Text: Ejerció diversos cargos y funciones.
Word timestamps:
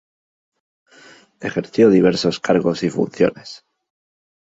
Ejerció 1.41 1.91
diversos 1.91 2.39
cargos 2.39 2.81
y 2.81 2.89
funciones. 2.89 3.63